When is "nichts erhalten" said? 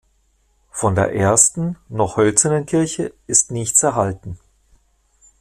3.51-4.39